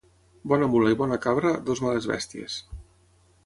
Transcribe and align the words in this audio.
Bona 0.53 0.69
mula 0.75 0.93
i 0.93 0.97
bona 1.03 1.19
cabra, 1.27 1.53
dues 1.69 1.85
males 1.87 2.11
bèsties. 2.13 2.61